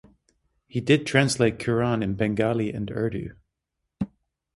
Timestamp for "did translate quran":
0.81-2.03